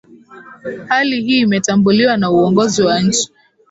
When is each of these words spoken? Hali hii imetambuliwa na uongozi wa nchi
Hali 0.87 1.21
hii 1.21 1.39
imetambuliwa 1.39 2.17
na 2.17 2.31
uongozi 2.31 2.81
wa 2.83 2.99
nchi 3.01 3.29